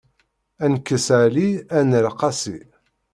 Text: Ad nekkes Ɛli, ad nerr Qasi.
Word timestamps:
Ad 0.63 0.69
nekkes 0.73 1.07
Ɛli, 1.23 1.49
ad 1.77 1.83
nerr 1.89 2.07
Qasi. 2.19 2.59